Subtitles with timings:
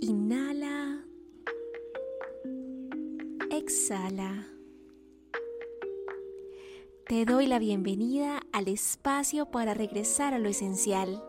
[0.00, 1.04] Inhala.
[3.50, 4.46] Exhala.
[7.06, 11.22] Te doy la bienvenida al espacio para regresar a lo esencial.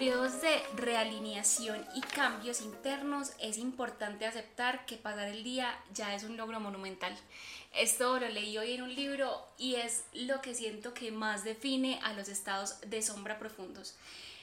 [0.00, 6.24] Periodos de realineación y cambios internos es importante aceptar que pasar el día ya es
[6.24, 7.14] un logro monumental.
[7.74, 12.00] Esto lo leí hoy en un libro y es lo que siento que más define
[12.02, 13.94] a los estados de sombra profundos.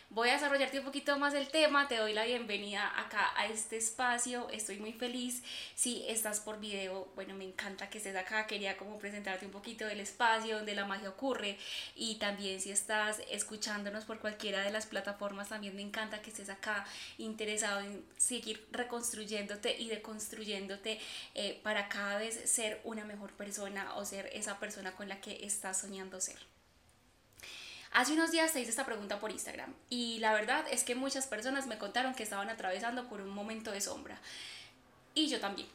[0.09, 3.75] Voy a desarrollarte un poquito más el tema, te doy la bienvenida acá a este
[3.75, 5.43] espacio, estoy muy feliz.
[5.75, 9.85] Si estás por video, bueno, me encanta que estés acá, quería como presentarte un poquito
[9.85, 11.57] del espacio donde la magia ocurre
[11.93, 16.49] y también si estás escuchándonos por cualquiera de las plataformas, también me encanta que estés
[16.49, 16.85] acá
[17.17, 20.99] interesado en seguir reconstruyéndote y deconstruyéndote
[21.35, 25.45] eh, para cada vez ser una mejor persona o ser esa persona con la que
[25.45, 26.56] estás soñando ser.
[27.91, 31.27] Hace unos días te hice esta pregunta por Instagram y la verdad es que muchas
[31.27, 34.19] personas me contaron que estaban atravesando por un momento de sombra
[35.13, 35.67] y yo también.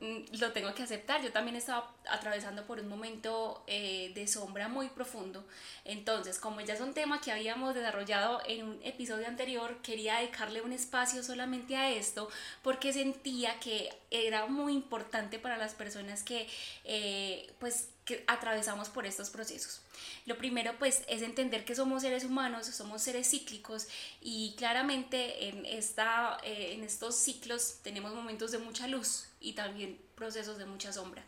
[0.00, 4.68] Mm, lo tengo que aceptar, yo también estaba atravesando por un momento eh, de sombra
[4.68, 5.44] muy profundo.
[5.84, 10.62] Entonces, como ya es un tema que habíamos desarrollado en un episodio anterior, quería dedicarle
[10.62, 12.28] un espacio solamente a esto
[12.62, 16.46] porque sentía que era muy importante para las personas que
[16.84, 19.82] eh, pues que atravesamos por estos procesos.
[20.26, 23.88] Lo primero pues es entender que somos seres humanos, somos seres cíclicos
[24.22, 30.00] y claramente en, esta, eh, en estos ciclos tenemos momentos de mucha luz y también
[30.14, 31.22] procesos de mucha sombra.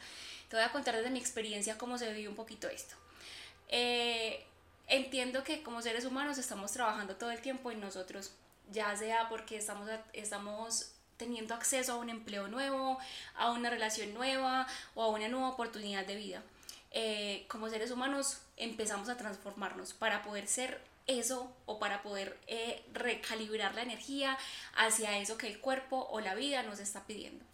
[0.48, 2.94] Te voy a contar desde mi experiencia cómo se vive un poquito esto.
[3.68, 4.44] Eh,
[4.88, 8.32] entiendo que como seres humanos estamos trabajando todo el tiempo en nosotros,
[8.72, 12.98] ya sea porque estamos, estamos teniendo acceso a un empleo nuevo,
[13.36, 16.42] a una relación nueva o a una nueva oportunidad de vida.
[16.92, 22.82] Eh, como seres humanos empezamos a transformarnos para poder ser eso o para poder eh,
[22.92, 24.36] recalibrar la energía
[24.74, 27.44] hacia eso que el cuerpo o la vida nos está pidiendo.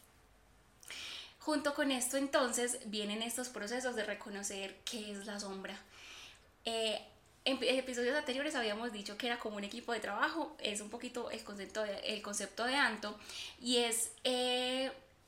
[1.47, 5.81] Junto con esto entonces vienen estos procesos de reconocer qué es la sombra.
[6.65, 7.01] Eh,
[7.45, 11.31] en episodios anteriores habíamos dicho que era como un equipo de trabajo, es un poquito
[11.31, 13.17] el concepto de, el concepto de Anto
[13.61, 14.11] y es,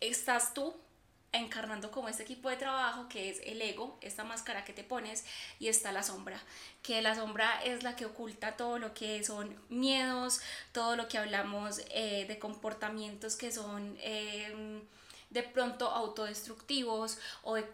[0.00, 0.74] estás tú
[1.30, 5.24] encarnando como este equipo de trabajo que es el ego, esta máscara que te pones
[5.60, 6.42] y está la sombra,
[6.82, 10.40] que la sombra es la que oculta todo lo que son miedos,
[10.72, 14.82] todo lo que hablamos eh, de comportamientos que son em,
[15.30, 17.66] de pronto autodestructivos o de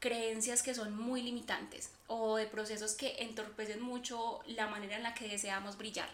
[0.00, 5.14] creencias que son muy limitantes o de procesos que entorpecen mucho la manera en la
[5.14, 6.08] que deseamos brillar.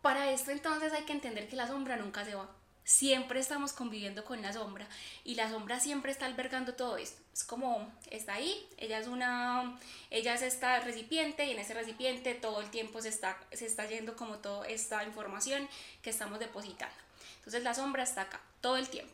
[0.00, 2.48] Para esto entonces hay que entender que la sombra nunca se va
[2.84, 4.86] siempre estamos conviviendo con la sombra
[5.24, 7.20] y la sombra siempre está albergando todo esto.
[7.32, 9.78] Es como está ahí, ella es una
[10.10, 13.86] ella es esta recipiente y en ese recipiente todo el tiempo se está se está
[13.86, 15.68] yendo como toda esta información
[16.02, 16.94] que estamos depositando.
[17.42, 19.12] Entonces la sombra está acá todo el tiempo.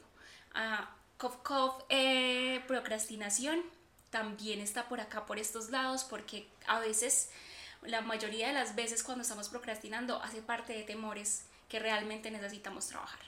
[0.54, 3.62] Ah, cof, eh, procrastinación
[4.10, 7.30] también está por acá por estos lados porque a veces
[7.82, 12.86] la mayoría de las veces cuando estamos procrastinando hace parte de temores que realmente necesitamos
[12.86, 13.20] trabajar.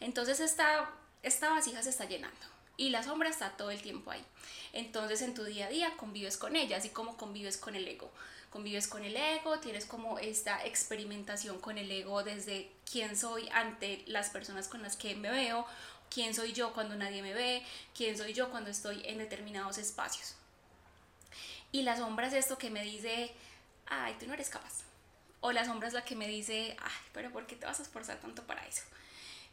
[0.00, 0.90] Entonces esta,
[1.22, 4.24] esta vasija se está llenando y la sombra está todo el tiempo ahí.
[4.72, 8.10] Entonces en tu día a día convives con ella, así como convives con el ego.
[8.54, 14.04] Convives con el ego, tienes como esta experimentación con el ego desde quién soy ante
[14.06, 15.66] las personas con las que me veo,
[16.08, 17.66] quién soy yo cuando nadie me ve,
[17.96, 20.36] quién soy yo cuando estoy en determinados espacios.
[21.72, 23.34] Y la sombra es esto que me dice,
[23.86, 24.84] ay, tú no eres capaz.
[25.40, 27.82] O la sombra es la que me dice, ay, pero ¿por qué te vas a
[27.82, 28.82] esforzar tanto para eso?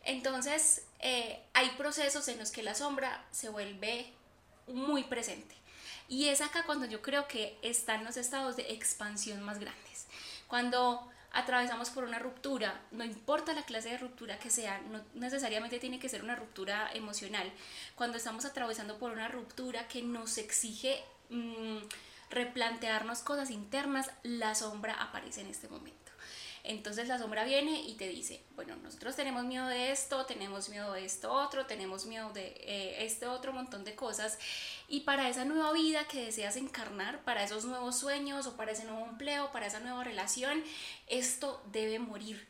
[0.04, 4.14] Entonces, eh, hay procesos en los que la sombra se vuelve
[4.68, 5.56] muy presente.
[6.12, 10.08] Y es acá cuando yo creo que están los estados de expansión más grandes.
[10.50, 15.80] Cuando atravesamos por una ruptura, no importa la clase de ruptura que sea, no necesariamente
[15.80, 17.50] tiene que ser una ruptura emocional.
[17.96, 21.78] Cuando estamos atravesando por una ruptura que nos exige mm,
[22.30, 26.11] replantearnos cosas internas, la sombra aparece en este momento.
[26.64, 30.94] Entonces la sombra viene y te dice, bueno, nosotros tenemos miedo de esto, tenemos miedo
[30.94, 34.38] de esto otro, tenemos miedo de eh, este otro montón de cosas.
[34.88, 38.86] Y para esa nueva vida que deseas encarnar, para esos nuevos sueños o para ese
[38.86, 40.64] nuevo empleo, para esa nueva relación,
[41.08, 42.48] esto debe morir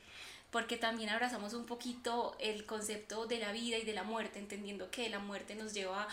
[0.51, 4.91] porque también abrazamos un poquito el concepto de la vida y de la muerte, entendiendo
[4.91, 6.09] que la muerte nos lleva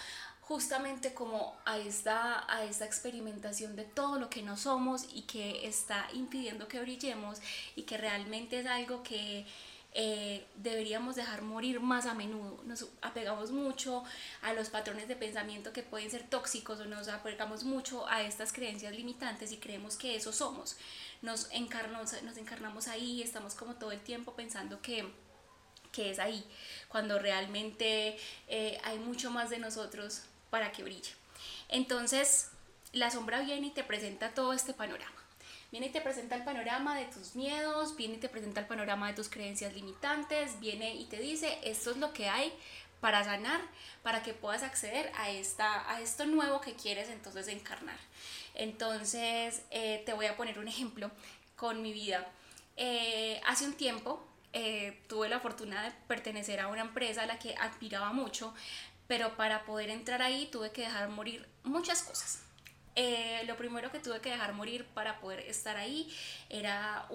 [0.49, 5.69] justamente como a esta, a esta experimentación de todo lo que no somos y que
[5.69, 7.39] está impidiendo que brillemos
[7.77, 9.45] y que realmente es algo que
[9.93, 12.63] eh, deberíamos dejar morir más a menudo.
[12.65, 14.05] Nos apegamos mucho
[14.41, 18.51] a los patrones de pensamiento que pueden ser tóxicos o nos apegamos mucho a estas
[18.51, 20.79] creencias limitantes y creemos que eso somos.
[21.21, 25.05] Nos, encarnamos, nos encarnamos ahí, estamos como todo el tiempo pensando que
[25.91, 26.45] que es ahí,
[26.89, 31.13] cuando realmente eh, hay mucho más de nosotros para que brille.
[31.69, 32.51] Entonces,
[32.93, 35.13] la sombra viene y te presenta todo este panorama.
[35.71, 39.09] Viene y te presenta el panorama de tus miedos, viene y te presenta el panorama
[39.09, 42.53] de tus creencias limitantes, viene y te dice, esto es lo que hay
[43.01, 43.61] para sanar,
[44.03, 47.99] para que puedas acceder a, esta, a esto nuevo que quieres entonces encarnar.
[48.55, 51.11] Entonces, eh, te voy a poner un ejemplo
[51.57, 52.27] con mi vida.
[52.77, 57.39] Eh, hace un tiempo eh, tuve la fortuna de pertenecer a una empresa a la
[57.39, 58.55] que admiraba mucho,
[59.09, 62.43] pero para poder entrar ahí tuve que dejar morir muchas cosas.
[62.95, 66.15] Eh, lo primero que tuve que dejar morir para poder estar ahí
[66.49, 67.09] era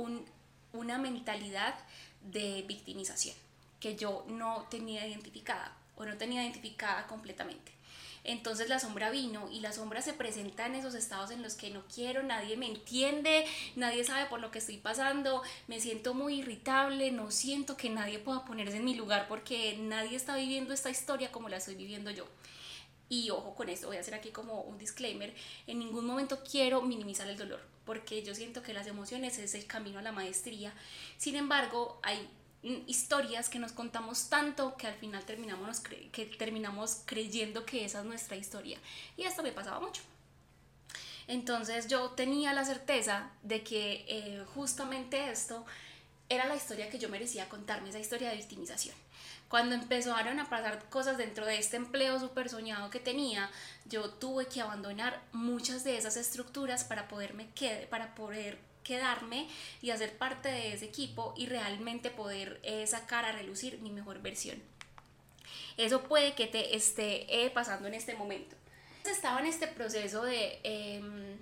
[0.73, 1.75] una mentalidad
[2.21, 3.35] de victimización
[3.79, 7.71] que yo no tenía identificada o no tenía identificada completamente.
[8.23, 11.69] Entonces la sombra vino y la sombra se presenta en esos estados en los que
[11.69, 16.39] no quiero, nadie me entiende, nadie sabe por lo que estoy pasando, me siento muy
[16.39, 20.89] irritable, no siento que nadie pueda ponerse en mi lugar porque nadie está viviendo esta
[20.89, 22.25] historia como la estoy viviendo yo.
[23.09, 25.33] Y ojo con esto, voy a hacer aquí como un disclaimer,
[25.67, 29.67] en ningún momento quiero minimizar el dolor, porque yo siento que las emociones es el
[29.67, 30.73] camino a la maestría.
[31.17, 32.27] Sin embargo, hay
[32.63, 38.05] historias que nos contamos tanto que al final terminamos, que terminamos creyendo que esa es
[38.05, 38.79] nuestra historia.
[39.17, 40.01] Y esto me pasaba mucho.
[41.27, 45.65] Entonces yo tenía la certeza de que eh, justamente esto
[46.29, 48.95] era la historia que yo merecía contarme, esa historia de victimización.
[49.47, 53.51] Cuando empezaron a pasar cosas dentro de este empleo súper soñado que tenía,
[53.85, 57.47] yo tuve que abandonar muchas de esas estructuras para poderme
[57.89, 59.47] para poder quedarme
[59.81, 64.21] y hacer parte de ese equipo y realmente poder eh, sacar a relucir mi mejor
[64.21, 64.61] versión.
[65.77, 68.55] Eso puede que te esté eh, pasando en este momento.
[69.05, 71.37] Estaba en este proceso de em,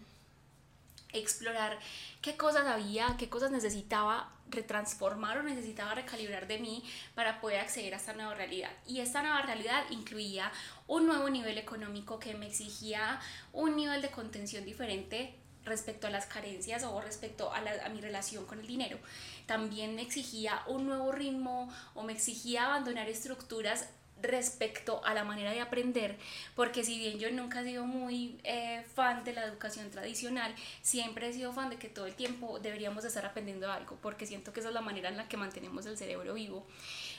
[1.14, 1.78] explorar
[2.22, 6.84] qué cosas había, qué cosas necesitaba retransformar o necesitaba recalibrar de mí
[7.16, 8.72] para poder acceder a esta nueva realidad.
[8.88, 10.52] Y esta nueva realidad incluía
[10.88, 13.20] un nuevo nivel económico que me exigía
[13.54, 15.36] un nivel de contención diferente
[15.66, 18.98] respecto a las carencias o respecto a, mi relación con el dinero.
[19.46, 23.88] También me exigía un nuevo ritmo o me exigía abandonar estructuras
[24.22, 26.18] respecto a la manera de aprender,
[26.56, 31.28] porque si bien yo nunca he sido muy eh, fan de la educación tradicional, siempre
[31.28, 34.60] he sido fan de que todo el tiempo deberíamos estar aprendiendo algo, porque siento que
[34.60, 36.68] esa es la manera en la que mantenemos el cerebro vivo.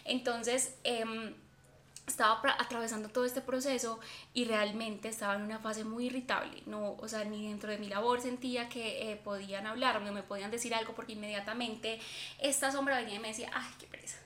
[0.05, 1.35] Entonces, em,
[2.07, 4.01] estaba atravesando todo este proceso
[4.35, 7.89] y realmente estaba en una fase muy irritable, no, o sea, ni dentro de mi
[7.89, 12.01] labor sentía que eh, podían hablarme o me podían decir algo porque inmediatamente
[12.41, 14.19] esta sombra venía y me decía, ay, qué pereza,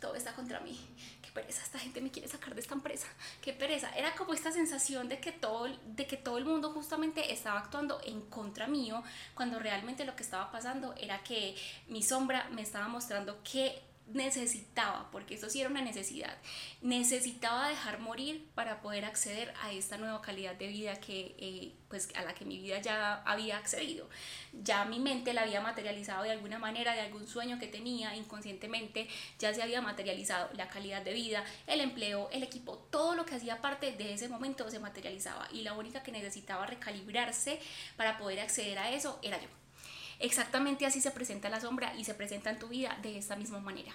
[0.00, 0.78] todo está contra mí,
[1.20, 3.06] qué pereza, esta gente me quiere sacar de esta empresa,
[3.42, 7.32] qué pereza, era como esta sensación de que todo, de que todo el mundo justamente
[7.32, 9.02] estaba actuando en contra mío,
[9.34, 11.54] cuando realmente lo que estaba pasando era que
[11.88, 13.82] mi sombra me estaba mostrando que
[14.12, 16.36] necesitaba, porque eso sí era una necesidad,
[16.80, 22.08] necesitaba dejar morir para poder acceder a esta nueva calidad de vida que, eh, pues,
[22.14, 24.08] a la que mi vida ya había accedido.
[24.52, 29.08] Ya mi mente la había materializado de alguna manera, de algún sueño que tenía inconscientemente,
[29.38, 33.34] ya se había materializado la calidad de vida, el empleo, el equipo, todo lo que
[33.34, 37.60] hacía parte de ese momento se materializaba y la única que necesitaba recalibrarse
[37.96, 39.57] para poder acceder a eso era yo.
[40.20, 43.60] Exactamente así se presenta la sombra y se presenta en tu vida de esta misma
[43.60, 43.92] manera.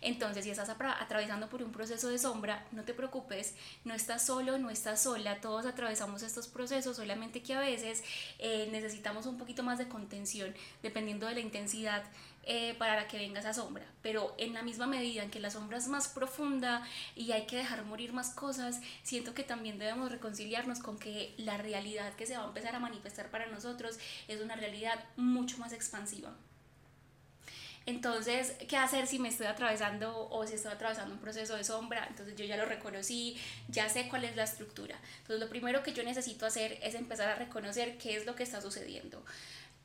[0.00, 3.54] Entonces, si estás atravesando por un proceso de sombra, no te preocupes,
[3.84, 8.02] no estás solo, no estás sola, todos atravesamos estos procesos, solamente que a veces
[8.38, 12.04] eh, necesitamos un poquito más de contención dependiendo de la intensidad
[12.48, 13.84] eh, para que venga esa sombra.
[14.02, 16.86] Pero en la misma medida en que la sombra es más profunda
[17.16, 21.56] y hay que dejar morir más cosas, siento que también debemos reconciliarnos con que la
[21.56, 23.98] realidad que se va a empezar a manifestar para nosotros
[24.28, 26.32] es una realidad mucho más expansiva.
[27.86, 32.06] Entonces, ¿qué hacer si me estoy atravesando o si estoy atravesando un proceso de sombra?
[32.08, 33.36] Entonces yo ya lo reconocí,
[33.68, 34.96] ya sé cuál es la estructura.
[35.18, 38.42] Entonces lo primero que yo necesito hacer es empezar a reconocer qué es lo que
[38.42, 39.24] está sucediendo.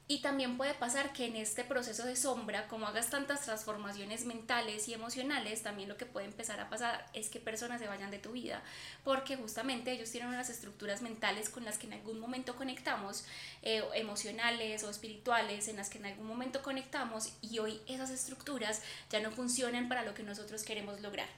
[0.08, 4.90] Y también puede pasar que en este proceso de sombra, como hagas tantas transformaciones mentales
[4.90, 8.20] y emocionales, también lo que puede empezar a pasar es que personas se vayan de
[8.20, 8.62] tu vida,
[9.06, 13.24] porque justamente ellos tienen unas estructuras mentales con las que en algún momento conectamos,
[13.62, 18.82] eh, emocionales o espirituales, en las que en algún momento conectamos y hoy esas estructuras
[19.10, 21.30] ya no funcionan para lo que nosotros queremos lograr.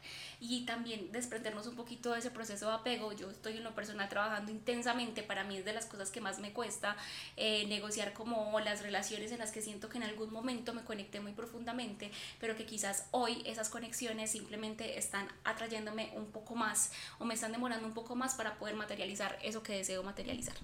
[0.46, 3.14] Y también desprendernos un poquito de ese proceso de apego.
[3.14, 6.52] Yo estoy una persona trabajando intensamente, para mí es de las cosas que más me
[6.52, 6.98] cuesta
[7.38, 11.22] eh, negociar como las relaciones en las que siento que en algún momento me conecté
[11.22, 17.24] muy profundamente, pero que quizás hoy esas conexiones simplemente están atrayéndome un poco más o
[17.24, 20.58] me están demorando un poco más para poder materializar eso que deseo materializar.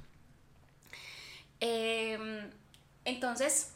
[1.62, 2.52] Em,
[3.06, 3.72] entonces,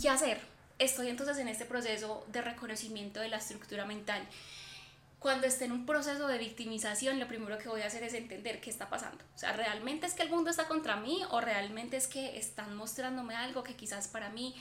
[0.00, 0.40] ¿qué hacer?
[0.78, 4.24] Estoy entonces en este proceso de reconocimiento de la estructura mental
[5.24, 8.60] cuando esté en un proceso de victimización, lo primero que voy a hacer es entender
[8.60, 9.24] qué está pasando.
[9.34, 12.76] O sea, ¿realmente es que el mundo está contra mí o realmente es que están
[12.76, 14.54] mostrándome algo que quizás para mí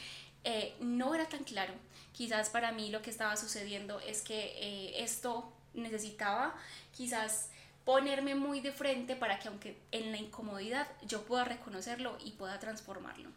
[0.46, 1.74] eh, no era tan claro?
[2.14, 6.56] Quizás para mí lo que estaba sucediendo es que eh, esto necesitaba
[6.96, 7.50] quizás
[7.84, 12.58] ponerme muy de frente para que aunque en la incomodidad yo pueda reconocerlo y pueda
[12.60, 13.30] transformarlo.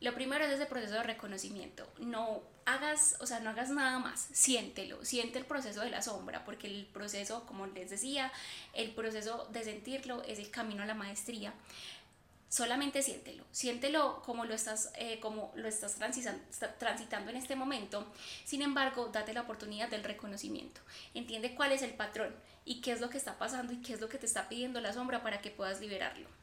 [0.00, 1.86] Lo primero es ese proceso de reconocimiento.
[1.98, 6.44] No hagas, o sea, no hagas nada más, siéntelo, siente el proceso de la sombra,
[6.44, 8.32] porque el proceso, como les decía,
[8.74, 11.52] el proceso de sentirlo es el camino a la maestría.
[12.48, 15.96] Solamente siéntelo, siéntelo como lo estás, eh, como lo estás
[16.78, 18.06] transitando en este momento.
[18.44, 20.82] Sin embargo, date la oportunidad del reconocimiento.
[21.14, 22.34] Entiende cuál es el patrón
[22.66, 24.82] y qué es lo que está pasando y qué es lo que te está pidiendo
[24.82, 26.41] la sombra para que puedas liberarlo.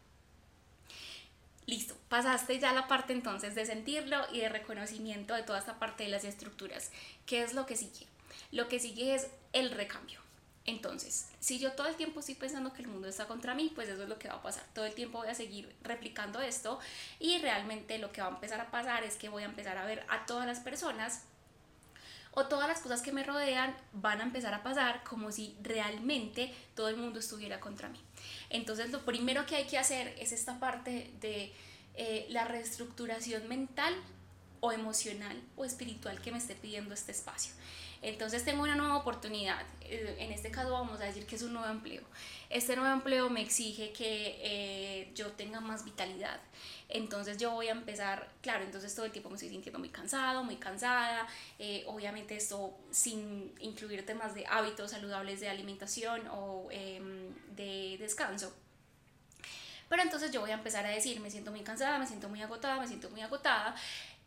[1.70, 6.04] Listo, pasaste ya la parte entonces de sentirlo y de reconocimiento de toda esta parte
[6.04, 6.90] de las estructuras.
[7.28, 8.08] ¿Qué es lo que sigue?
[8.52, 10.20] Lo que sigue es el recambio.
[10.66, 13.88] Entonces, si yo todo el tiempo estoy pensando que el mundo está contra mí, pues
[13.88, 14.64] eso es lo que va a pasar.
[14.74, 16.80] Todo el tiempo voy a seguir replicando esto
[17.20, 19.86] y realmente lo que va a empezar a pasar es que voy a empezar a
[19.86, 21.22] ver a todas las personas
[22.32, 26.54] o todas las cosas que me rodean van a empezar a pasar como si realmente
[26.76, 28.00] todo el mundo estuviera contra mí.
[28.50, 31.54] Entonces lo primero que hay que hacer es esta parte de
[31.96, 33.94] eh, la reestructuración mental
[34.60, 37.54] o emocional o espiritual que me esté pidiendo este espacio.
[38.02, 39.62] Entonces tengo una nueva oportunidad.
[39.82, 42.04] Eh, en este caso vamos a decir que es un nuevo empleo.
[42.50, 46.40] Este nuevo empleo me exige que eh, yo tenga más vitalidad.
[46.88, 50.44] Entonces yo voy a empezar, claro, entonces todo el tiempo me estoy sintiendo muy cansado,
[50.44, 51.28] muy cansada.
[51.60, 58.54] Eh, obviamente esto sin incluir temas de hábitos saludables de alimentación o em, de descanso.
[59.90, 62.42] Pero entonces yo voy a empezar a decir, me siento muy cansada, me siento muy
[62.42, 63.76] agotada, me siento muy agotada.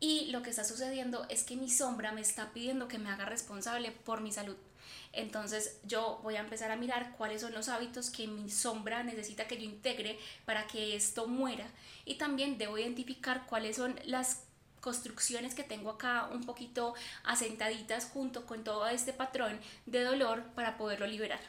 [0.03, 3.25] Y lo que está sucediendo es que mi sombra me está pidiendo que me haga
[3.25, 4.57] responsable por mi salud.
[5.13, 9.47] Entonces yo voy a empezar a mirar cuáles son los hábitos que mi sombra necesita
[9.47, 11.69] que yo integre para que esto muera.
[12.05, 14.43] Y también debo identificar cuáles son las
[14.81, 20.79] construcciones que tengo acá un poquito asentaditas junto con todo este patrón de dolor para
[20.79, 21.41] poderlo liberar.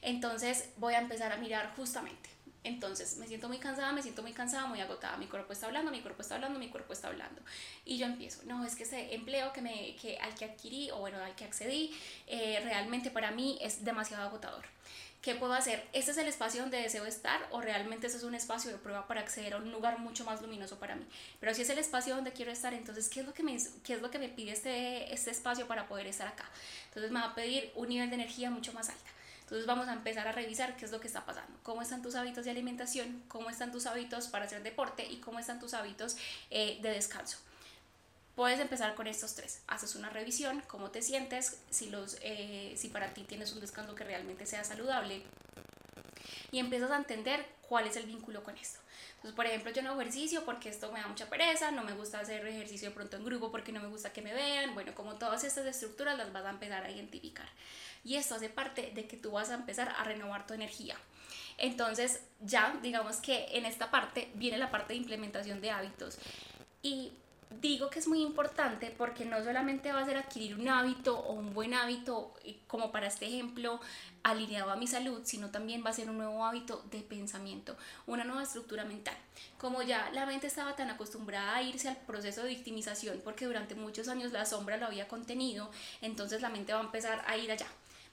[0.00, 2.29] Entonces voy a empezar a mirar justamente
[2.62, 5.90] entonces me siento muy cansada, me siento muy cansada, muy agotada, mi cuerpo está hablando,
[5.90, 7.40] mi cuerpo está hablando, mi cuerpo está hablando.
[7.84, 10.98] Y yo empiezo, no, es que ese empleo que me, que, al que adquirí o
[10.98, 14.66] bueno, al que accedí, eh, realmente para mí es demasiado agotador.
[15.22, 15.86] ¿Qué puedo hacer?
[15.92, 19.06] ¿Este es el espacio donde deseo estar o realmente este es un espacio de prueba
[19.06, 21.04] para acceder a un lugar mucho más luminoso para mí?
[21.40, 23.92] Pero si es el espacio donde quiero estar, entonces, ¿qué es lo que me, qué
[23.92, 26.48] es lo que me pide este, este espacio para poder estar acá?
[26.86, 29.10] Entonces me va a pedir un nivel de energía mucho más alta.
[29.50, 32.14] Entonces vamos a empezar a revisar qué es lo que está pasando, cómo están tus
[32.14, 36.16] hábitos de alimentación, cómo están tus hábitos para hacer deporte y cómo están tus hábitos
[36.50, 37.38] eh, de descanso.
[38.36, 39.62] Puedes empezar con estos tres.
[39.66, 43.96] Haces una revisión, cómo te sientes, si, los, eh, si para ti tienes un descanso
[43.96, 45.24] que realmente sea saludable
[46.50, 48.80] y empiezas a entender cuál es el vínculo con esto.
[49.16, 51.92] Entonces, por ejemplo, yo no hago ejercicio porque esto me da mucha pereza, no me
[51.92, 54.74] gusta hacer ejercicio pronto en grupo porque no me gusta que me vean.
[54.74, 57.48] Bueno, como todas estas estructuras las vas a empezar a identificar
[58.04, 60.96] y esto hace parte de que tú vas a empezar a renovar tu energía.
[61.58, 66.18] Entonces ya digamos que en esta parte viene la parte de implementación de hábitos
[66.82, 67.12] y
[67.50, 71.32] digo que es muy importante porque no solamente va a ser adquirir un hábito o
[71.32, 72.34] un buen hábito,
[72.66, 73.80] como para este ejemplo,
[74.22, 77.76] alineado a mi salud, sino también va a ser un nuevo hábito de pensamiento,
[78.06, 79.16] una nueva estructura mental.
[79.58, 83.74] Como ya la mente estaba tan acostumbrada a irse al proceso de victimización porque durante
[83.74, 87.50] muchos años la sombra lo había contenido, entonces la mente va a empezar a ir
[87.50, 87.66] allá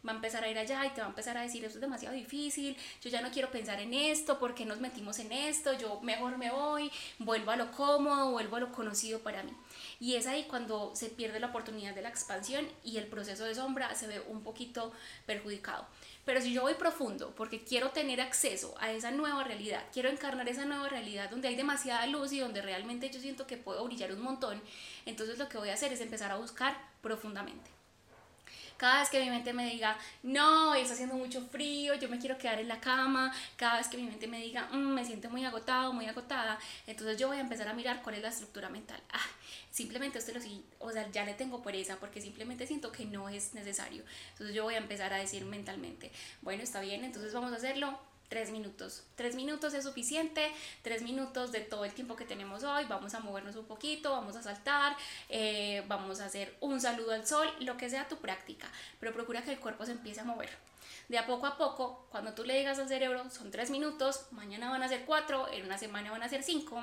[0.05, 1.81] va a empezar a ir allá y te va a empezar a decir, esto es
[1.81, 5.73] demasiado difícil, yo ya no quiero pensar en esto, ¿por qué nos metimos en esto?
[5.73, 9.51] Yo mejor me voy, vuelvo a lo cómodo, vuelvo a lo conocido para mí.
[9.99, 13.55] Y es ahí cuando se pierde la oportunidad de la expansión y el proceso de
[13.55, 14.91] sombra se ve un poquito
[15.25, 15.85] perjudicado.
[16.25, 20.49] Pero si yo voy profundo porque quiero tener acceso a esa nueva realidad, quiero encarnar
[20.49, 24.11] esa nueva realidad donde hay demasiada luz y donde realmente yo siento que puedo brillar
[24.11, 24.61] un montón,
[25.05, 27.76] entonces lo que voy a hacer es empezar a buscar profundamente.
[28.77, 32.37] Cada vez que mi mente me diga, no, está haciendo mucho frío, yo me quiero
[32.37, 35.43] quedar en la cama, cada vez que mi mente me diga, mm, me siento muy
[35.45, 39.01] agotado, muy agotada, entonces yo voy a empezar a mirar cuál es la estructura mental.
[39.11, 39.25] Ah,
[39.71, 40.39] simplemente esto lo
[40.79, 44.03] o sea, ya le tengo pereza porque simplemente siento que no es necesario.
[44.31, 47.99] Entonces yo voy a empezar a decir mentalmente, bueno, está bien, entonces vamos a hacerlo
[48.29, 49.03] tres minutos.
[49.15, 53.19] Tres minutos es suficiente, tres minutos de todo el tiempo que tenemos hoy, vamos a
[53.19, 54.95] movernos un poquito, vamos a saltar,
[55.29, 58.67] eh, vamos a hacer un saludo al sol, lo que sea tu práctica,
[58.99, 60.49] pero procura que el cuerpo se empiece a mover.
[61.07, 64.69] De a poco a poco, cuando tú le digas al cerebro, son tres minutos, mañana
[64.69, 66.81] van a ser cuatro, en una semana van a ser cinco,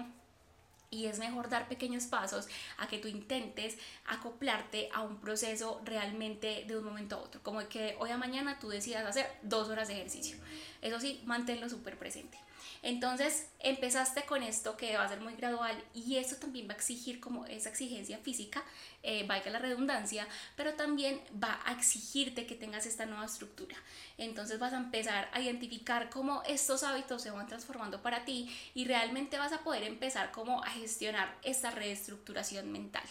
[0.95, 2.47] y es mejor dar pequeños pasos
[2.79, 7.67] a que tú intentes acoplarte a un proceso realmente de un momento a otro, como
[7.69, 10.37] que hoy a mañana tú decidas hacer dos horas de ejercicio.
[10.81, 12.39] Eso sí, manténlo súper presente.
[12.85, 16.77] Entonces empezaste con esto que va a ser muy gradual y eso también va a
[16.77, 18.63] exigir como esa exigencia física,
[19.03, 23.75] eh, la redundancia, pero también va a exigirte que tengas esta nueva estructura.
[24.19, 28.85] Entonces vas a empezar a identificar cómo estos hábitos se van transformando para ti y
[28.85, 33.05] realmente vas a poder empezar como a gestionar esta reestructuración mental.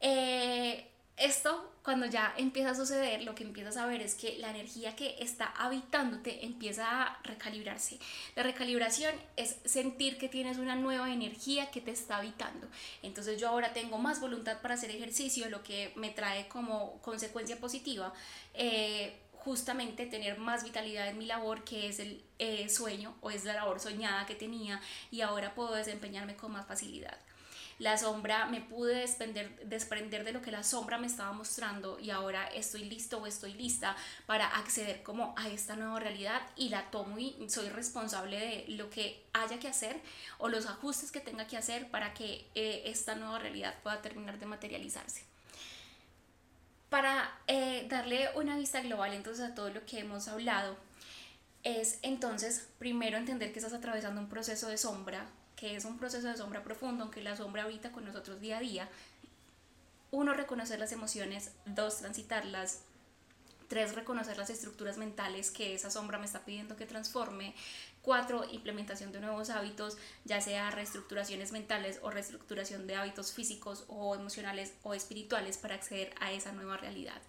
[0.00, 0.84] Eh,
[1.16, 4.94] esto, cuando ya empieza a suceder, lo que empiezas a ver es que la energía
[4.94, 7.98] que está habitándote empieza a recalibrarse.
[8.34, 12.68] La recalibración es sentir que tienes una nueva energía que te está habitando.
[13.02, 17.56] Entonces yo ahora tengo más voluntad para hacer ejercicio, lo que me trae como consecuencia
[17.58, 18.12] positiva.
[18.52, 23.44] Eh, justamente tener más vitalidad en mi labor, que es el eh, sueño o es
[23.44, 27.16] la labor soñada que tenía y ahora puedo desempeñarme con más facilidad
[27.78, 32.10] la sombra, me pude desprender, desprender de lo que la sombra me estaba mostrando y
[32.10, 36.90] ahora estoy listo o estoy lista para acceder como a esta nueva realidad y la
[36.90, 40.00] tomo y soy responsable de lo que haya que hacer
[40.38, 44.38] o los ajustes que tenga que hacer para que eh, esta nueva realidad pueda terminar
[44.38, 45.24] de materializarse.
[46.88, 50.76] Para eh, darle una vista global entonces a todo lo que hemos hablado,
[51.62, 56.28] es entonces primero entender que estás atravesando un proceso de sombra, que es un proceso
[56.28, 58.88] de sombra profundo, aunque la sombra habita con nosotros día a día.
[60.10, 62.82] Uno, reconocer las emociones, dos, transitarlas,
[63.68, 67.54] tres, reconocer las estructuras mentales que esa sombra me está pidiendo que transforme,
[68.02, 74.14] cuatro, implementación de nuevos hábitos, ya sea reestructuraciones mentales o reestructuración de hábitos físicos o
[74.14, 77.20] emocionales o espirituales para acceder a esa nueva realidad.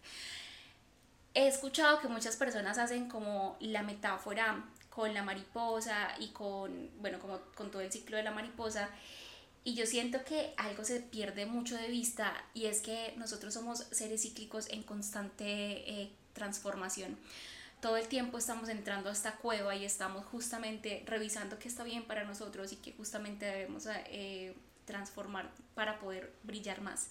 [1.34, 4.63] He escuchado que muchas personas hacen como la metáfora
[4.97, 8.89] con la mariposa y con, bueno, como con todo el ciclo de la mariposa.
[9.63, 13.86] Y yo siento que algo se pierde mucho de vista y es que nosotros somos
[13.91, 15.45] seres cíclicos en constante
[16.01, 17.15] eh, transformación.
[17.79, 22.05] Todo el tiempo estamos entrando a esta cueva y estamos justamente revisando qué está bien
[22.05, 24.55] para nosotros y qué justamente debemos eh,
[24.86, 27.10] transformar para poder brillar más.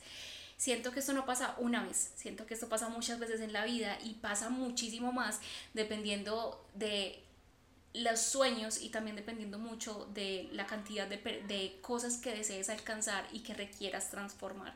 [0.56, 3.64] Siento que esto no pasa una vez, siento que esto pasa muchas veces en la
[3.64, 5.38] vida y pasa muchísimo más
[5.74, 7.22] dependiendo de
[7.96, 13.26] los sueños y también dependiendo mucho de la cantidad de, de, cosas que desees alcanzar
[13.32, 14.74] y que requieras transformar.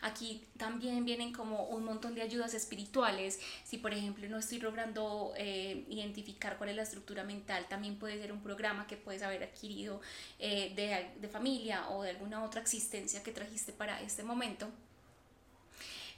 [0.00, 3.40] Aquí también vienen como un montón de ayudas espirituales.
[3.64, 8.18] Si por ejemplo no estoy logrando eh, identificar cuál es la estructura mental, también puede
[8.18, 10.00] ser un programa que puedes haber adquirido
[10.38, 14.68] eh, de, de familia o de alguna otra existencia que trajiste para este momento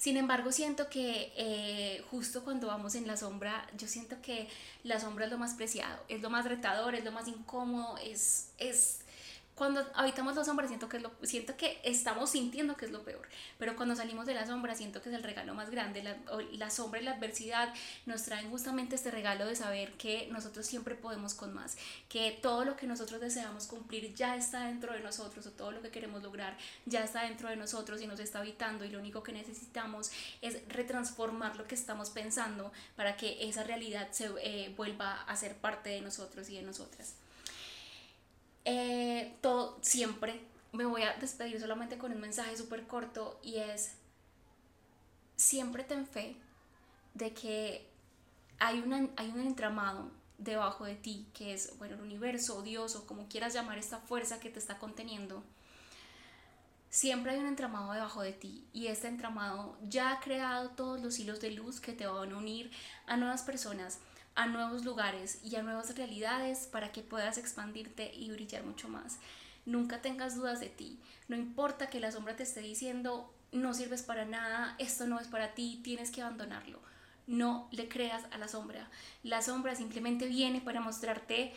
[0.04, 4.50] sin embargo, siento que eh, justo cuando vamos en la sombra, yo siento que
[4.82, 8.50] la sombra es lo más preciado, es lo más retador, es lo más incómodo, es,
[8.58, 8.98] es
[9.54, 13.04] cuando habitamos la sombra siento que, es lo, siento que estamos sintiendo que es lo
[13.04, 16.02] peor, pero cuando salimos de la sombra siento que es el regalo más grande.
[16.02, 16.16] La,
[16.52, 17.72] la, sombra y la adversidad
[18.04, 21.76] nos traen justamente este regalo de saber que nosotros siempre podemos con más,
[22.08, 25.82] que todo lo que nosotros deseamos cumplir ya está dentro de nosotros o todo lo
[25.82, 29.22] que queremos lograr ya está dentro de nosotros y nos está habitando y lo único
[29.22, 30.10] que necesitamos
[30.42, 35.56] es retransformar lo que estamos pensando para que esa realidad se eh, vuelva a ser
[35.56, 37.14] parte de nosotros y de nosotras.
[38.64, 40.40] Eh, todo siempre
[40.72, 43.92] me voy a despedir solamente con un mensaje súper corto y es
[45.36, 46.36] siempre ten fe
[47.14, 47.86] de que
[48.58, 48.82] hay,
[49.16, 53.54] hay un entramado debajo de ti que es bueno el universo Dios o como quieras
[53.54, 55.42] llamar esta fuerza que te está conteniendo.
[56.90, 61.18] Siempre hay un entramado debajo de ti y este entramado ya ha creado todos los
[61.18, 62.70] hilos de luz que te van a unir
[63.06, 63.98] a nuevas personas
[64.34, 69.18] a nuevos lugares y a nuevas realidades para que puedas expandirte y brillar mucho más.
[69.66, 70.98] Nunca tengas dudas de ti.
[71.28, 75.28] No importa que la sombra te esté diciendo, no sirves para nada, esto no es
[75.28, 76.80] para ti, tienes que abandonarlo.
[77.26, 78.90] No le creas a la sombra.
[79.22, 81.54] La sombra simplemente viene para mostrarte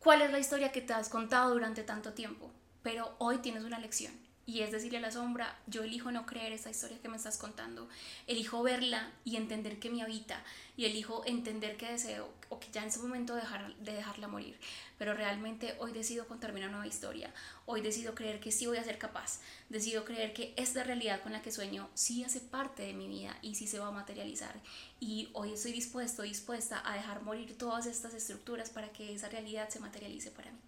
[0.00, 2.50] cuál es la historia que te has contado durante tanto tiempo.
[2.82, 4.12] Pero hoy tienes una lección
[4.44, 7.38] y es decirle a la sombra, yo elijo no creer esta historia que me estás
[7.38, 7.88] contando,
[8.26, 10.42] elijo verla y entender que me habita,
[10.76, 14.58] y elijo entender que deseo, o que ya en su momento dejar, de dejarla morir,
[14.98, 17.32] pero realmente hoy decido contarme una nueva historia,
[17.66, 21.32] hoy decido creer que sí voy a ser capaz, decido creer que esta realidad con
[21.32, 24.54] la que sueño sí hace parte de mi vida y sí se va a materializar,
[24.98, 29.68] y hoy estoy dispuesto, dispuesta a dejar morir todas estas estructuras para que esa realidad
[29.68, 30.58] se materialice para mí.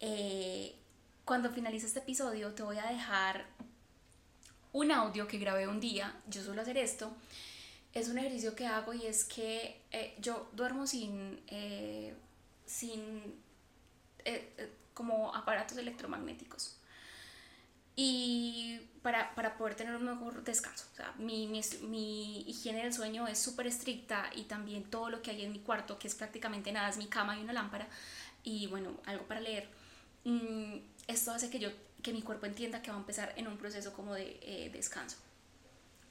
[0.00, 0.74] Eh,
[1.26, 3.44] cuando finalice este episodio te voy a dejar
[4.72, 7.12] un audio que grabé un día, yo suelo hacer esto,
[7.92, 12.14] es un ejercicio que hago y es que eh, yo duermo sin, eh,
[12.64, 13.34] sin
[14.24, 16.76] eh, como aparatos electromagnéticos
[17.96, 20.84] y para, para, poder tener un mejor descanso.
[21.18, 21.48] Mi,
[21.88, 25.58] mi higiene del sueño es súper estricta y también todo lo que hay en mi
[25.58, 27.88] cuarto, que es prácticamente nada, es mi cama y una lámpara
[28.44, 29.68] y bueno, algo para leer.
[30.24, 31.70] Mm, esto hace que yo
[32.02, 35.16] que mi cuerpo entienda que va a empezar en un proceso como de eh, descanso.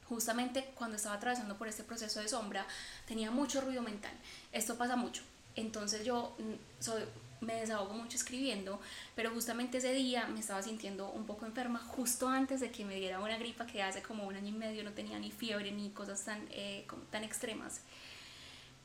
[0.10, 2.68] Justamente cuando estaba atravesando por este proceso de sombra,
[3.08, 4.12] tenía mucho ruido mental.
[4.52, 5.24] Esto pasa mucho.
[5.56, 7.04] Entonces yo mm, soy,
[7.40, 8.80] me desahogo mucho escribiendo,
[9.16, 12.96] pero justamente ese día me estaba sintiendo un poco enferma, justo antes de que me
[12.96, 15.92] diera una gripa que hace como un año y medio no tenía ni fiebre ni
[15.92, 17.82] cosas tan, eh, tan extremas.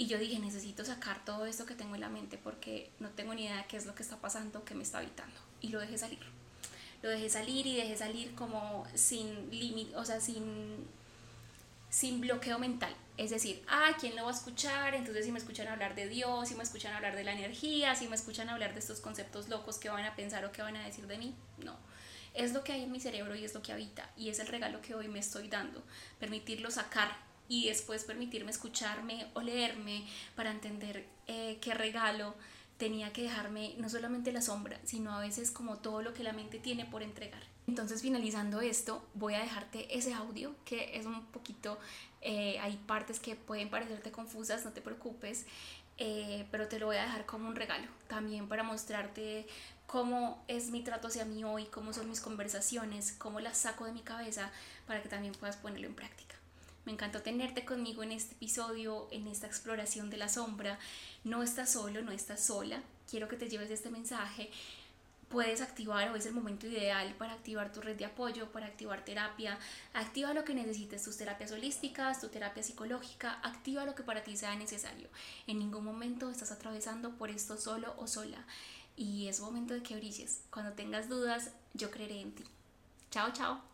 [0.01, 3.35] Y yo dije, necesito sacar todo esto que tengo en la mente porque no tengo
[3.35, 5.39] ni idea de qué es lo que está pasando, que me está habitando.
[5.61, 6.21] Y lo dejé salir.
[7.03, 10.87] Lo dejé salir y dejé salir como sin límite, o sea, sin,
[11.91, 12.97] sin bloqueo mental.
[13.19, 14.95] Es decir, ah, ¿quién lo va a escuchar?
[14.95, 18.09] Entonces si me escuchan hablar de Dios, si me escuchan hablar de la energía, si
[18.09, 20.87] me escuchan hablar de estos conceptos locos que van a pensar o que van a
[20.87, 21.77] decir de mí, no.
[22.33, 24.47] Es lo que hay en mi cerebro y es lo que habita y es el
[24.47, 25.83] regalo que hoy me estoy dando.
[26.19, 27.15] Permitirlo sacar
[27.51, 32.35] y después permitirme escucharme o leerme para entender eh, qué regalo
[32.79, 36.33] tenía que dejarme no solamente la sombra, sino a veces como todo lo que la
[36.33, 37.43] mente tiene por entregar.
[37.67, 41.79] Entonces finalizando esto, voy a dejarte ese audio que es un poquito,
[42.21, 45.45] eh, hay partes que pueden parecerte confusas, no te preocupes,
[45.99, 49.47] eh, pero te lo voy a dejar como un regalo, también para mostrarte
[49.89, 53.93] cómo es mi trato hacia mí hoy, cómo son mis conversaciones, cómo las saco de
[53.93, 54.53] mi cabeza,
[54.87, 56.40] para que también puedas ponerlo en práctica.
[56.85, 60.79] Me encantó tenerte conmigo en este episodio, en esta exploración de la sombra.
[61.25, 62.83] No estás solo, no estás sola.
[63.09, 64.51] Quiero que te lleves este mensaje.
[65.29, 69.05] Puedes activar, o es el momento ideal para activar tu red de apoyo, para activar
[69.05, 69.59] terapia.
[69.95, 73.39] Activa lo que necesites, tus terapias holísticas, tu terapia psicológica.
[73.45, 75.09] Activa lo que para ti sea necesario.
[75.47, 78.45] En ningún momento estás atravesando por esto solo o sola.
[78.97, 80.41] Y es momento de que brilles.
[80.51, 82.45] Cuando tengas dudas, yo creeré en ti.
[83.11, 83.70] Chao, chao.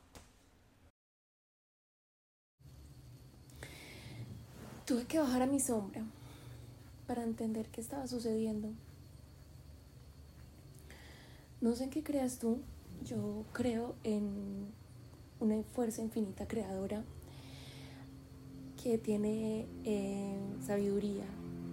[4.87, 6.05] Tuve que bajar a mi sombra
[7.09, 8.69] para entender qué estaba sucediendo.
[11.61, 12.61] No sé en qué creas tú,
[13.05, 14.69] yo creo en
[15.41, 17.03] una fuerza infinita creadora
[18.81, 21.27] que tiene eh, sabiduría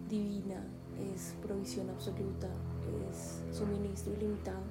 [0.09, 0.65] divina,
[1.13, 2.47] es provisión absoluta,
[3.11, 4.63] es suministro ilimitado.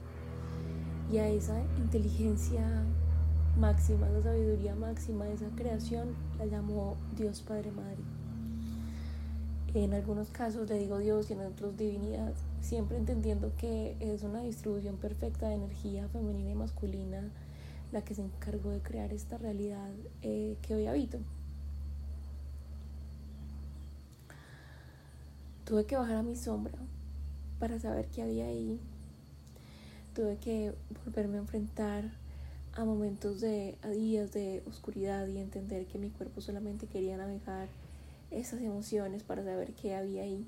[1.13, 2.67] Y a esa inteligencia
[3.57, 8.12] máxima, esa sabiduría máxima, esa creación, la llamó Dios Padre Madre.
[9.75, 14.43] En algunos casos le digo Dios y en otros divinidad, siempre entendiendo que es una
[14.43, 17.31] distribución perfecta de energía femenina y masculina
[17.91, 19.89] la que se encargó de crear esta realidad
[20.21, 21.21] eh, que hoy habito.
[25.65, 26.75] Tuve que bajar a mi sombra
[27.59, 28.79] para saber qué había ahí.
[30.15, 30.75] Tuve que
[31.07, 32.11] volverme a enfrentar
[32.75, 37.69] a momentos de, a días de oscuridad y entender que mi cuerpo solamente quería navegar
[38.33, 40.47] esas emociones para saber qué había ahí.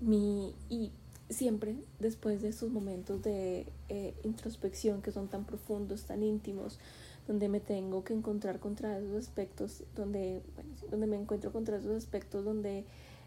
[0.00, 0.92] Mi, y
[1.28, 6.78] siempre después de estos momentos de eh, introspección que son tan profundos, tan íntimos,
[7.26, 10.42] donde me tengo que encontrar contra esos aspectos, donde,
[10.90, 12.84] donde me encuentro contra esos aspectos donde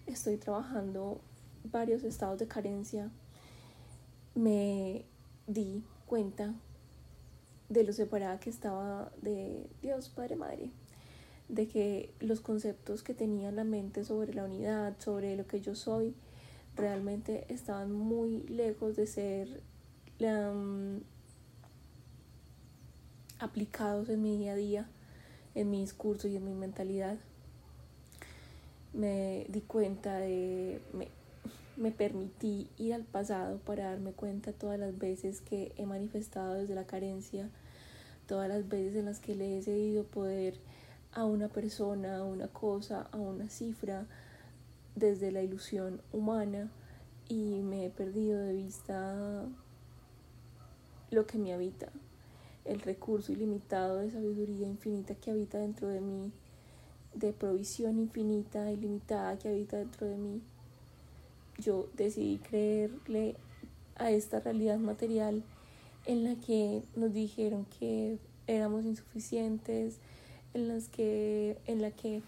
[0.07, 1.19] estoy trabajando
[1.65, 3.11] varios estados de carencia,
[4.35, 5.03] me
[5.47, 6.53] di cuenta
[7.67, 10.71] de lo separada que estaba de Dios, Padre, Madre
[11.49, 15.59] de que los conceptos que tenía en la mente sobre la unidad, sobre lo que
[15.59, 16.13] yo soy,
[16.75, 19.61] realmente estaban muy lejos de ser
[20.21, 21.01] um,
[23.39, 24.89] aplicados en mi día a día,
[25.55, 27.17] en mi discurso y en mi mentalidad.
[28.93, 31.07] Me di cuenta de, me,
[31.77, 36.75] me permití ir al pasado para darme cuenta todas las veces que he manifestado desde
[36.75, 37.49] la carencia,
[38.27, 40.55] todas las veces en las que le he cedido poder
[41.13, 44.05] a una persona, a una cosa, a una cifra
[44.95, 46.69] desde la ilusión humana
[47.27, 49.45] y me he perdido de vista
[51.11, 51.89] lo que me habita,
[52.65, 56.31] el recurso ilimitado de sabiduría infinita que habita dentro de mí,
[57.13, 60.41] de provisión infinita, ilimitada que habita dentro de mí.
[61.57, 63.35] Yo decidí creerle
[63.95, 65.43] a esta realidad material
[66.05, 68.17] en la que nos dijeron que
[68.47, 69.99] éramos insuficientes,
[70.53, 72.21] en las que en la que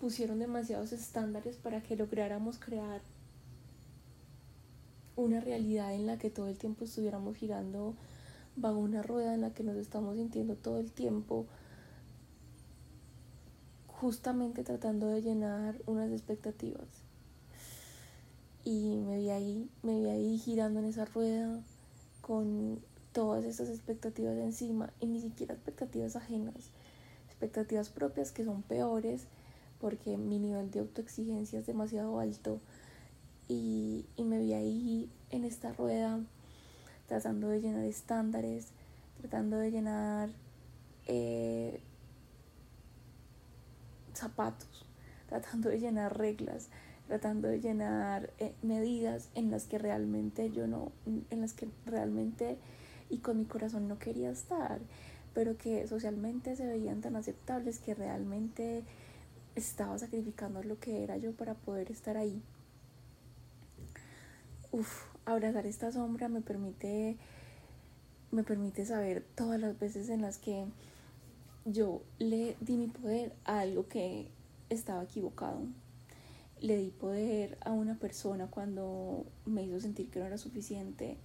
[0.00, 3.00] pusieron demasiados estándares para que lográramos crear
[5.16, 7.94] una realidad en la que todo el tiempo estuviéramos girando
[8.56, 11.46] bajo una rueda en la que nos estamos sintiendo todo el tiempo
[13.88, 16.86] justamente tratando de llenar unas expectativas.
[18.64, 21.60] Y me vi ahí me vi ahí girando en esa rueda
[22.20, 22.80] con
[23.12, 26.70] todas esas expectativas encima y ni siquiera expectativas ajenas
[27.38, 29.28] expectativas propias que son peores
[29.80, 32.60] porque mi nivel de autoexigencia es demasiado alto
[33.46, 36.20] y, me vi ahí en esta rueda
[37.06, 38.66] tratando de llenar estándares,
[39.20, 40.30] tratando de llenar
[41.06, 41.80] eh,
[44.12, 44.84] zapatos,
[45.28, 46.68] tratando de llenar reglas,
[47.06, 52.58] tratando de llenar eh, medidas en las que realmente yo no, en las que realmente
[53.08, 54.80] y con mi corazón no quería estar,
[55.38, 58.82] pero que socialmente se veían tan aceptables que realmente
[59.54, 62.42] estaba sacrificando lo que era yo para poder estar ahí.
[64.72, 67.18] Uf, abrazar esta sombra me permite
[68.32, 70.64] me permite saber todas las veces en las que
[71.64, 74.26] yo le di mi poder a algo que
[74.70, 75.60] estaba equivocado.
[76.60, 81.16] Le di poder a una persona cuando me hizo sentir que no era suficiente.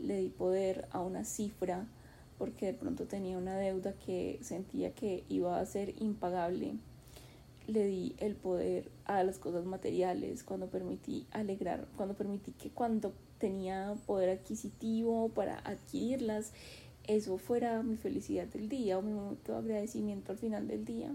[0.00, 1.86] Le di poder a una cifra
[2.38, 6.74] porque de pronto tenía una deuda que sentía que iba a ser impagable
[7.66, 13.12] le di el poder a las cosas materiales, cuando permití alegrar, cuando permití que cuando
[13.38, 16.52] tenía poder adquisitivo para adquirirlas,
[17.06, 21.14] eso fuera mi felicidad del día o mi momento de agradecimiento al final del día.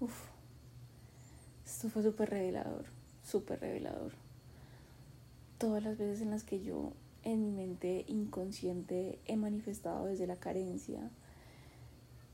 [0.00, 0.28] Uf,
[1.64, 2.84] esto fue súper revelador,
[3.22, 4.25] súper revelador.
[5.58, 6.92] Todas las veces en las que yo
[7.22, 11.10] en mi mente inconsciente he manifestado desde la carencia,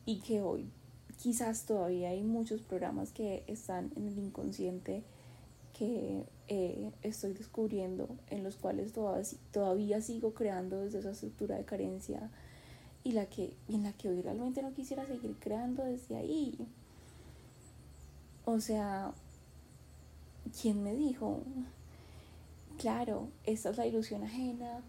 [0.05, 0.69] y que hoy
[1.17, 5.03] quizás todavía hay muchos programas que están en el inconsciente
[5.79, 11.65] que eh, estoy descubriendo, en los cuales todavía, todavía sigo creando desde esa estructura de
[11.65, 12.31] carencia
[13.05, 16.57] y la que, en la que hoy realmente no quisiera seguir creando desde ahí.
[18.45, 19.13] O sea,
[20.61, 21.41] ¿quién me dijo?
[22.83, 24.81] Claro, esta es la ilusión ajena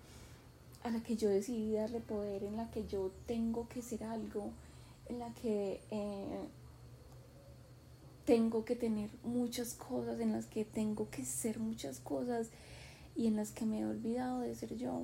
[0.81, 4.49] a la que yo decidí darle poder, en la que yo tengo que ser algo
[5.09, 6.39] en la que eh,
[8.25, 12.49] tengo que tener muchas cosas, en las que tengo que ser muchas cosas
[13.15, 15.03] y en las que me he olvidado de ser yo.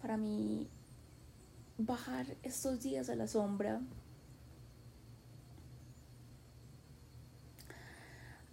[0.00, 0.68] Para mí,
[1.76, 3.80] bajar estos días a la sombra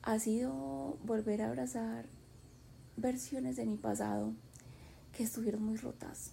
[0.01, 2.14] ha sido volver a abrazar
[2.97, 4.33] versiones de mi pasado
[5.15, 6.31] que estuvieron muy rotas.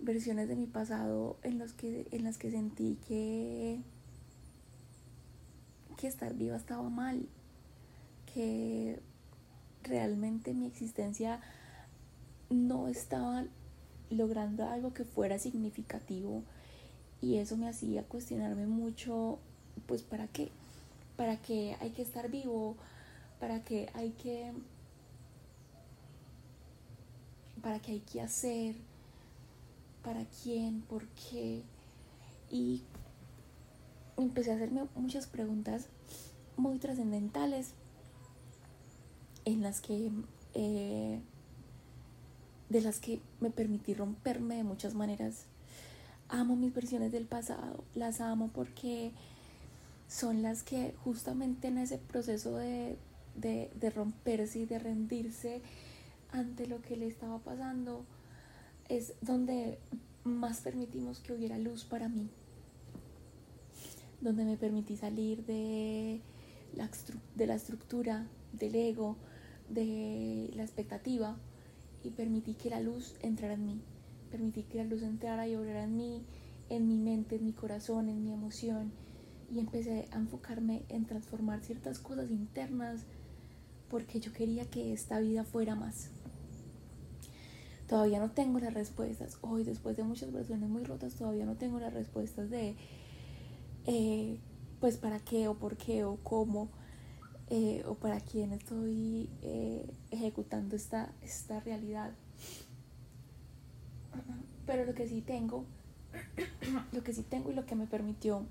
[0.00, 3.80] Versiones de mi pasado en, los que, en las que sentí que,
[5.96, 7.26] que estar viva estaba mal,
[8.32, 9.00] que
[9.82, 11.40] realmente mi existencia
[12.50, 13.44] no estaba
[14.10, 16.42] logrando algo que fuera significativo
[17.20, 19.38] y eso me hacía cuestionarme mucho,
[19.86, 20.50] pues para qué,
[21.16, 22.76] para qué hay que estar vivo,
[23.40, 24.52] para qué hay que,
[27.58, 28.74] para qué hay que hacer,
[30.02, 31.62] para quién, por qué.
[32.50, 32.82] Y
[34.16, 35.86] empecé a hacerme muchas preguntas
[36.56, 37.72] muy trascendentales
[39.44, 40.10] en las que
[40.54, 41.20] eh,
[42.68, 45.44] de las que me permití romperme de muchas maneras.
[46.28, 49.12] Amo mis versiones del pasado, las amo porque
[50.08, 52.98] son las que justamente en ese proceso de,
[53.34, 55.62] de romperse y de rendirse
[56.32, 58.04] ante lo que le estaba pasando,
[58.88, 59.78] es donde
[60.24, 62.28] más permitimos que hubiera luz para mí,
[64.20, 66.20] donde me permití salir de
[66.74, 66.90] la,
[67.34, 69.16] de la estructura, del ego,
[69.68, 71.36] de la expectativa
[72.02, 73.80] y permití que la luz entrara en mí,
[74.30, 76.22] permití que la luz entrara y obrara en mí,
[76.68, 78.92] en mi mente, en mi corazón, en mi emoción
[79.50, 83.04] y empecé a enfocarme en transformar ciertas cosas internas
[83.88, 86.10] porque yo quería que esta vida fuera más.
[87.88, 89.38] Todavía no tengo las respuestas.
[89.40, 92.76] Hoy, después de muchas versiones muy rotas, todavía no tengo las respuestas de,
[93.86, 94.38] eh,
[94.80, 96.68] pues, para qué o por qué o cómo.
[97.50, 102.12] eh, o para quién estoy eh, ejecutando esta, esta realidad.
[104.66, 105.64] Pero lo que sí tengo,
[106.92, 108.44] lo que sí tengo y lo que me permitió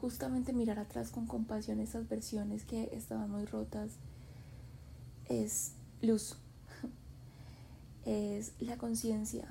[0.00, 3.90] justamente mirar atrás con compasión esas versiones que estaban muy rotas
[5.28, 6.36] es luz,
[8.06, 9.44] es la conciencia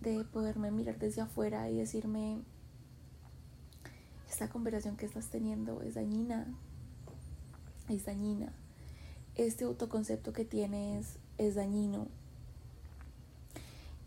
[0.00, 2.38] de poderme mirar desde afuera y decirme,
[4.30, 6.46] esta conversación que estás teniendo es dañina,
[7.88, 8.52] es dañina,
[9.34, 12.06] este autoconcepto que tienes es dañino,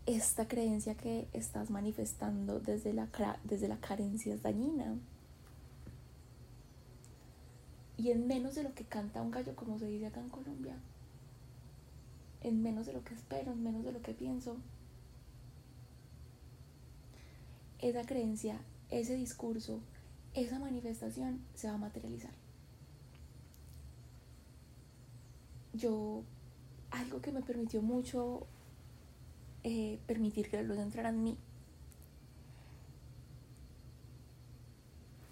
[0.06, 3.08] esta creencia que estás manifestando desde la,
[3.44, 4.96] desde la carencia es dañina.
[7.96, 10.74] Y en menos de lo que canta un gallo, como se dice acá en Colombia,
[12.42, 14.56] en menos de lo que espero, en menos de lo que pienso,
[17.78, 19.80] esa creencia, ese discurso,
[20.34, 22.32] esa manifestación se va a materializar.
[25.72, 26.22] Yo,
[26.90, 28.46] algo que me permitió mucho
[29.62, 31.38] eh, permitir que la luz entrara en mí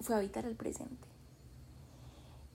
[0.00, 1.07] fue habitar el presente.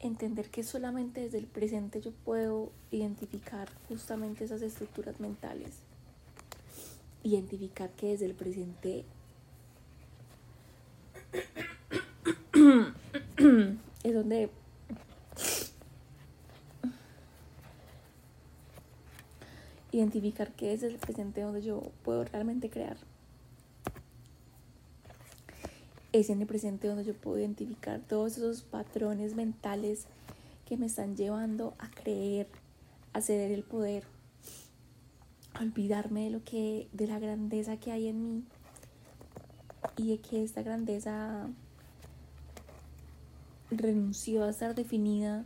[0.04, 5.78] Entender que solamente desde el presente yo puedo identificar justamente esas estructuras mentales.
[7.24, 9.06] Identificar que desde el presente
[14.04, 14.50] es donde
[19.94, 22.98] identificar qué es el presente donde yo puedo realmente crear.
[26.13, 30.06] Es en el presente donde yo puedo identificar todos esos patrones mentales
[30.67, 32.47] que me están llevando a creer,
[33.13, 34.04] a ceder el poder,
[35.56, 38.43] a olvidarme de lo que, de la grandeza que hay en mí
[39.97, 41.49] y de que esta grandeza
[43.71, 45.45] renunció a estar definida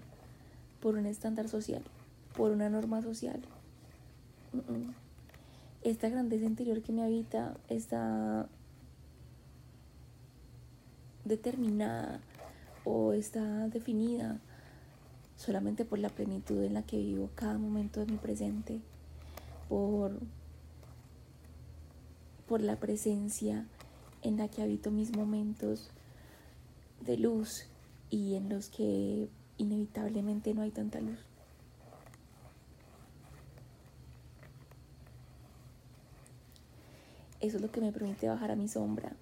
[0.81, 1.81] por un estándar social,
[2.35, 3.39] por una norma social.
[5.81, 8.49] Esta grandeza interior que me habita está
[11.27, 12.21] determinada
[12.83, 14.39] o está definida
[15.35, 18.81] solamente por la plenitud en la que vivo cada momento de mi presente,
[19.69, 20.19] por,
[22.47, 23.65] por la presencia
[24.23, 25.91] en la que habito mis momentos
[27.01, 27.67] de luz
[28.09, 31.19] y en los que inevitablemente no hay tanta luz.
[37.39, 39.15] Eso es lo que me permite bajar a mi sombra.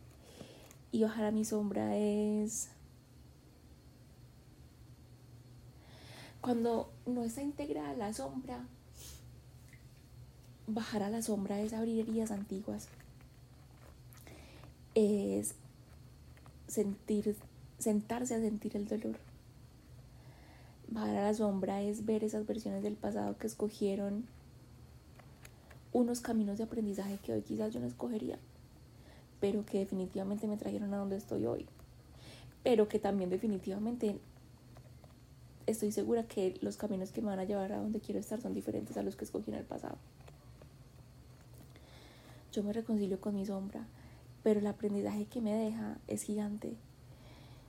[0.96, 2.70] Y bajar a mi sombra es
[6.40, 8.66] cuando no está integrada la sombra,
[10.68, 12.88] bajar a la sombra es abrir heridas antiguas.
[14.94, 15.56] Es
[16.68, 17.36] sentir
[17.78, 19.18] sentarse a sentir el dolor.
[20.88, 24.26] Bajar a la sombra es ver esas versiones del pasado que escogieron
[25.92, 28.40] unos caminos de aprendizaje que hoy quizás yo no escogería,
[29.40, 31.66] pero que definitivamente me trajeron a donde estoy hoy.
[32.64, 34.18] Pero que también definitivamente
[35.68, 38.54] estoy segura que los caminos que me van a llevar a donde quiero estar son
[38.54, 39.98] diferentes a los que escogí en el pasado.
[42.52, 43.86] Yo me reconcilio con mi sombra,
[44.44, 46.78] pero el aprendizaje que me deja es gigante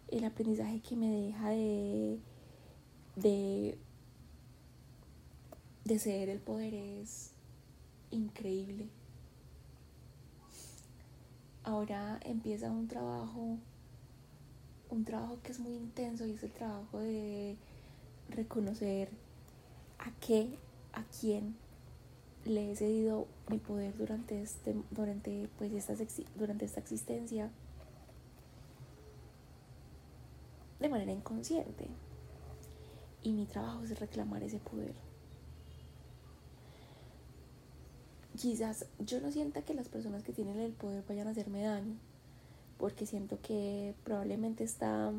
[0.09, 2.19] el aprendizaje que me deja de,
[3.17, 3.79] de,
[5.85, 7.33] de ceder el poder es
[8.11, 8.89] increíble.
[11.67, 13.59] Ahora empieza un trabajo,
[14.89, 17.57] un trabajo que es muy intenso y es el trabajo de
[18.29, 19.09] reconocer
[19.99, 20.57] a qué,
[20.93, 21.57] a quién
[22.45, 25.73] le he cedido mi poder durante este, durante pues
[26.37, 27.51] durante esta existencia
[30.79, 31.89] de manera inconsciente.
[33.25, 35.06] Y mi trabajo es reclamar ese poder.
[38.41, 41.95] Quizás yo no sienta que las personas que tienen el poder vayan a hacerme daño,
[42.79, 45.13] porque siento que probablemente está,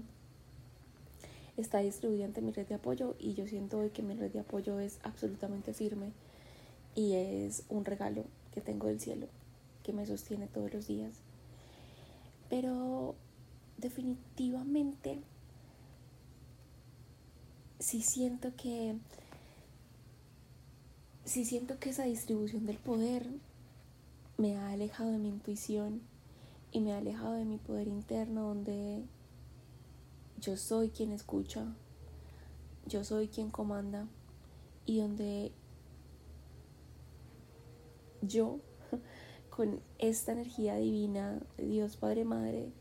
[1.57, 4.39] está distribuida ante mi red de apoyo y yo siento hoy que mi red de
[4.39, 6.11] apoyo es absolutamente firme
[6.95, 9.27] y es un regalo que tengo del cielo
[9.83, 11.13] que me sostiene todos los días.
[12.49, 13.15] Pero
[13.77, 15.19] definitivamente
[17.79, 18.95] si siento que
[21.27, 23.27] si siento que esa distribución del poder
[24.37, 26.01] me ha alejado de mi intuición
[26.71, 29.03] y me ha alejado de mi poder interno donde
[30.39, 31.65] yo soy quien escucha,
[32.85, 34.07] yo soy quien comanda
[34.85, 35.51] y donde
[38.21, 38.61] yo
[39.49, 42.71] con esta energía divina de Dios Padre Madre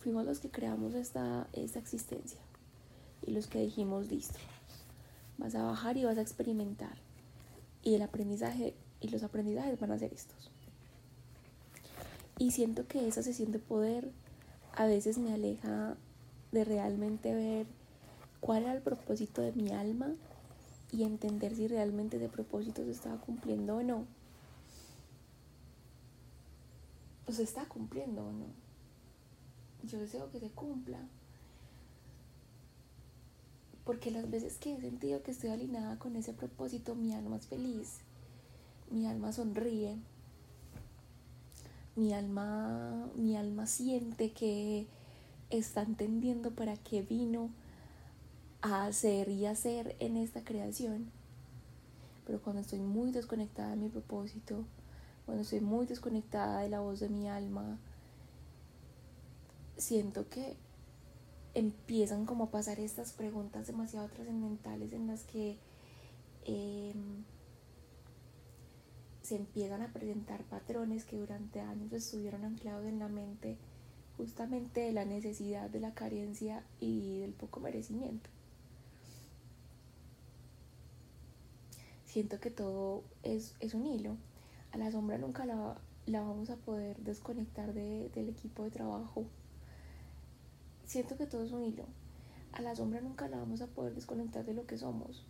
[0.00, 2.40] fuimos los que creamos esta, esta existencia
[3.24, 4.38] y los que dijimos, listo,
[5.38, 7.05] vas a bajar y vas a experimentar.
[7.86, 10.50] Y el aprendizaje y los aprendizajes van a ser estos.
[12.36, 14.10] Y siento que esa sesión de poder
[14.74, 15.96] a veces me aleja
[16.50, 17.66] de realmente ver
[18.40, 20.16] cuál era el propósito de mi alma
[20.90, 24.04] y entender si realmente ese propósito se estaba cumpliendo o no.
[27.28, 28.46] O se está cumpliendo o no.
[29.84, 30.98] Yo deseo que se cumpla.
[33.86, 37.46] Porque las veces que he sentido que estoy alineada con ese propósito, mi alma es
[37.46, 38.00] feliz,
[38.90, 39.96] mi alma sonríe,
[41.94, 44.86] mi alma, mi alma siente que
[45.50, 47.48] está entendiendo para qué vino
[48.60, 51.10] a hacer y hacer en esta creación.
[52.26, 54.64] Pero cuando estoy muy desconectada de mi propósito,
[55.24, 57.78] cuando estoy muy desconectada de la voz de mi alma,
[59.76, 60.56] siento que
[61.56, 65.56] empiezan como a pasar estas preguntas demasiado trascendentales en las que
[66.44, 67.24] em,
[69.22, 73.56] se empiezan a presentar patrones que durante años estuvieron anclados en la mente
[74.18, 78.28] justamente de la necesidad, de la carencia y del poco merecimiento.
[82.04, 84.16] Siento que todo es, un hilo.
[84.72, 89.26] A la sombra nunca la, vamos a poder desconectar del equipo de trabajo.
[90.86, 91.84] Siento que todo es un hilo.
[92.52, 95.24] A la sombra nunca la vamos a poder desconectar de lo que somos.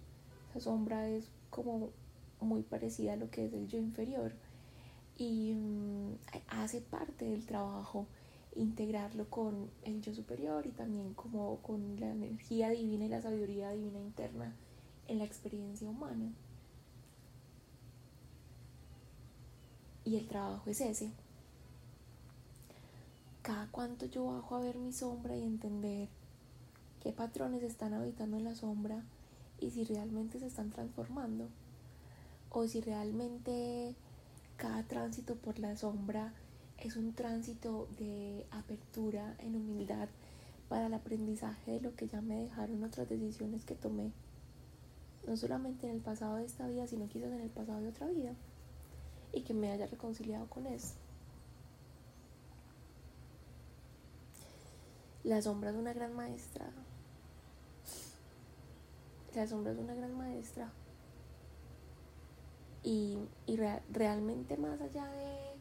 [0.51, 1.91] Esa sombra es como
[2.41, 4.33] muy parecida a lo que es el yo inferior
[5.19, 8.07] y mm, hace parte del trabajo
[8.55, 13.71] integrarlo con el yo superior y también como con la energía divina y la sabiduría
[13.71, 14.55] divina interna
[15.09, 16.33] en la experiencia humana.
[20.05, 21.11] Y el trabajo es ese.
[23.47, 26.09] Cada cuanto yo bajo a ver mi sombra y entender
[27.01, 29.05] qué patrones están habitando en la sombra
[29.61, 31.49] y si realmente se están transformando
[32.51, 33.95] o si realmente
[34.57, 36.35] cada tránsito por la sombra
[36.79, 40.09] es un tránsito de apertura en humildad
[40.69, 44.11] para el aprendizaje de lo que ya me dejaron otras decisiones que tomé,
[45.25, 48.09] no solamente en el pasado de esta vida, sino quizás en el pasado de otra
[48.09, 48.33] vida,
[49.33, 51.06] y que me haya reconciliado con eso.
[55.27, 56.71] La sombra es una gran maestra.
[59.35, 60.71] La sombra es una gran maestra.
[62.85, 63.19] Y,
[63.91, 65.57] realmente más allá de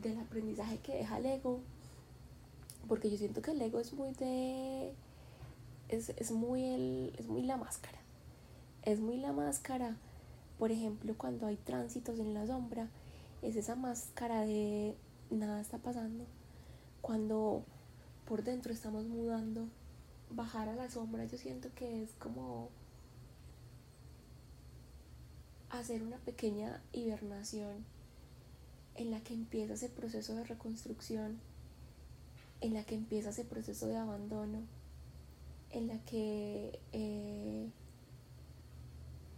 [0.00, 1.58] del aprendizaje que deja el ego,
[2.86, 4.92] porque yo siento que el ego es muy de,
[5.88, 7.98] es, muy el, es muy la máscara,
[8.82, 9.96] es muy la máscara,
[10.56, 12.86] por ejemplo, cuando hay tránsitos en la sombra,
[13.42, 14.94] es esa máscara de
[15.30, 16.24] nada está pasando,
[17.02, 17.64] cuando
[18.28, 19.66] por dentro estamos mudando,
[20.30, 22.68] bajar a la sombra, yo siento que es como
[25.70, 27.86] hacer una pequeña hibernación
[28.96, 31.38] en la que empieza ese proceso de reconstrucción,
[32.60, 34.60] en la que empieza ese proceso de abandono,
[35.70, 37.70] en la que eh,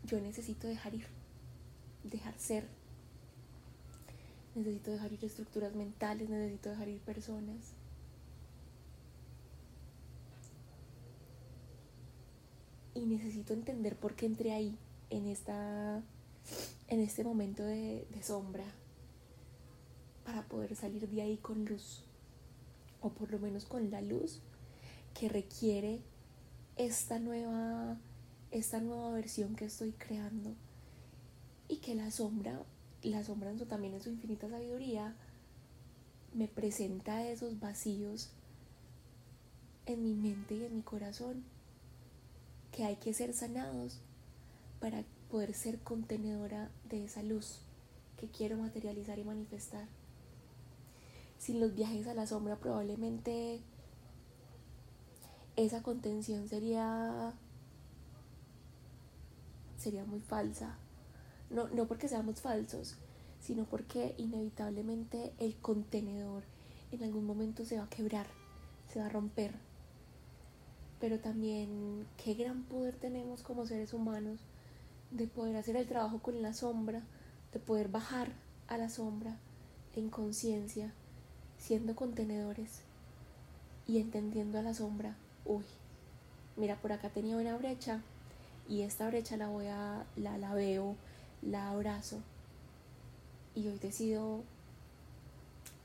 [0.05, 1.07] yo necesito dejar ir,
[2.03, 2.67] dejar ser,
[4.57, 7.80] necesito dejar ir estructuras mentales, necesito dejar ir personas.
[13.01, 14.77] Y necesito entender por qué entré ahí,
[15.09, 16.03] en, esta,
[16.89, 18.67] en este momento de sombra,
[20.25, 22.05] para poder salir de ahí con luz,
[23.01, 24.43] o por lo menos con la luz
[25.15, 26.01] que requiere
[26.77, 27.99] esta nueva,
[28.51, 30.55] esta nueva versión que estoy creando.
[31.69, 32.61] Y que la sombra,
[33.03, 35.17] la sombra también en su infinita sabiduría,
[36.35, 38.31] me presenta esos vacíos
[39.87, 41.45] en mi mente y en mi corazón
[42.73, 44.01] que hay que ser sanados
[44.81, 47.61] para poder ser contenedora de esa luz
[48.17, 49.87] que quiero materializar y manifestar
[51.39, 53.61] sin los viajes a la sombra probablemente
[55.57, 57.33] esa contención sería
[59.79, 60.77] sería muy falsa.
[61.49, 62.97] No, no porque seamos falsos,
[63.41, 66.45] sino porque inevitablemente el contenedor
[66.93, 68.27] en algún momento se va a quebrar,
[68.93, 69.55] se va a romper.
[71.01, 74.41] Pero también qué gran poder tenemos como seres humanos
[75.11, 77.03] de poder hacer el trabajo con la sombra,
[77.53, 78.29] de poder bajar
[78.69, 79.37] a la sombra
[79.97, 80.93] en conciencia
[81.59, 82.81] siendo contenedores
[83.87, 85.65] y entendiendo a la sombra, uy,
[86.57, 88.03] mira, por acá tenía una brecha
[88.69, 90.95] y esta brecha la voy a, la, la veo,
[91.43, 92.21] la abrazo
[93.55, 94.43] y hoy decido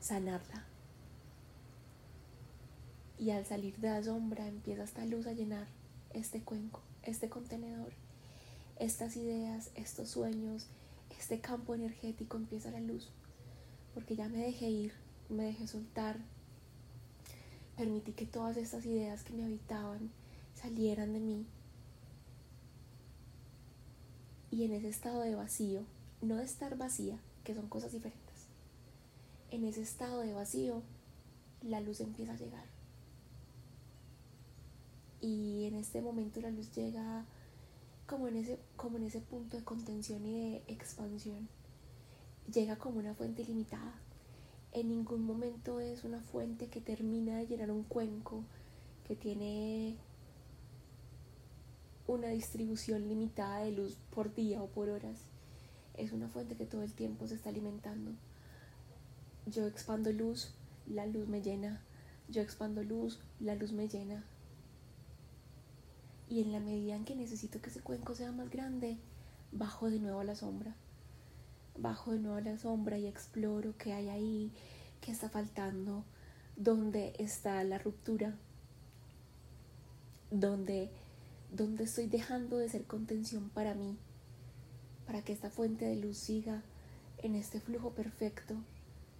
[0.00, 0.65] sanarla.
[3.18, 5.66] Y al salir de la sombra empieza esta luz a llenar
[6.12, 7.92] este cuenco, este contenedor,
[8.78, 10.66] estas ideas, estos sueños,
[11.18, 13.08] este campo energético empieza la luz,
[13.94, 14.92] porque ya me dejé ir,
[15.28, 16.18] me dejé soltar,
[17.76, 20.10] permití que todas estas ideas que me habitaban
[20.54, 21.46] salieran de mí.
[24.50, 25.82] Y en ese estado de vacío,
[26.22, 28.46] no de estar vacía, que son cosas diferentes,
[29.50, 30.82] en ese estado de vacío,
[31.62, 32.75] la luz empieza a llegar.
[35.20, 37.24] Y en este momento la luz llega
[38.06, 41.48] como en ese, como en ese punto de contención y de expansión.
[42.52, 43.94] Llega como una fuente ilimitada.
[44.72, 48.44] En ningún momento es una fuente que termina de llenar un cuenco,
[49.06, 49.96] que tiene
[52.06, 55.18] una distribución limitada de luz por día o por horas.
[55.96, 58.12] Es una fuente que todo el tiempo se está alimentando.
[59.46, 60.52] Yo expando luz,
[60.86, 61.80] la luz me llena.
[62.28, 64.24] Yo expando luz, la luz me llena.
[66.28, 68.98] Y en la medida en que necesito que ese cuenco sea más grande,
[69.52, 70.74] bajo de nuevo a la sombra.
[71.78, 74.52] Bajo de nuevo a la sombra y exploro qué hay ahí,
[75.00, 76.04] qué está faltando,
[76.56, 78.34] dónde está la ruptura,
[80.30, 80.90] dónde,
[81.52, 83.96] dónde estoy dejando de ser contención para mí,
[85.06, 86.62] para que esta fuente de luz siga
[87.18, 88.54] en este flujo perfecto,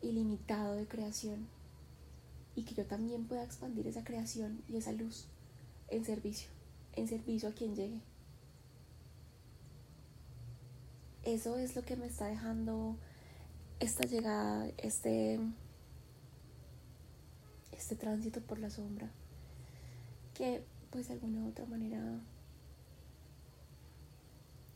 [0.03, 1.47] ilimitado de creación
[2.55, 5.27] y que yo también pueda expandir esa creación y esa luz
[5.89, 6.56] en servicio
[6.97, 8.01] en servicio a quien llegue.
[11.23, 12.97] Eso es lo que me está dejando
[13.81, 15.41] esta llegada, este,
[17.73, 19.11] este tránsito por la sombra,
[20.35, 22.21] que pues de alguna u otra manera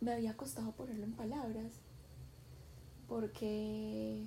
[0.01, 1.73] me había costado ponerlo en palabras,
[3.09, 4.27] porque,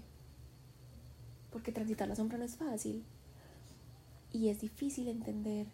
[1.52, 3.04] porque transitar la sombra no es fácil
[4.32, 5.68] y es difícil entender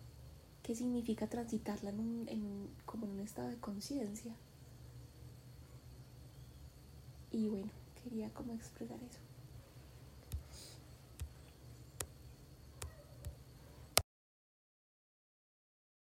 [0.70, 4.36] qué significa transitarla en un, como en un estado de conciencia.
[7.32, 7.72] Y bueno,
[8.03, 9.17] quería como expresar eso.